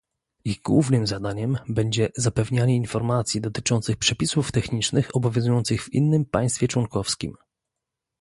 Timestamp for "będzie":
1.69-2.09